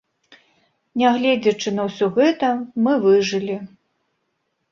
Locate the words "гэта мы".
2.17-2.93